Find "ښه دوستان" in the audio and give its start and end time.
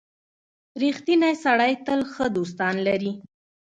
2.13-2.75